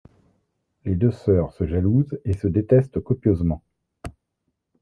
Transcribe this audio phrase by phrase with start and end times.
[0.83, 3.63] Les deux sœurs se jalousent et se détestent copieusement.